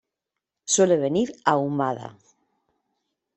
[0.75, 2.09] Suele venir ahumada.